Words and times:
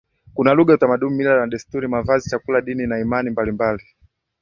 Kuna 0.33 0.53
lugha 0.53 0.73
utamaduni 0.73 1.15
mila 1.15 1.39
na 1.39 1.47
desturi 1.47 1.87
mavazi 1.87 2.29
chakula 2.29 2.61
dini 2.61 2.87
na 2.87 2.99
imani 2.99 3.29
mbalimbali 3.29 3.83